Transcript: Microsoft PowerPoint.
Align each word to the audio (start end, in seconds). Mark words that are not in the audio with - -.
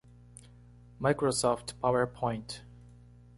Microsoft 0.99 1.75
PowerPoint. 1.79 2.61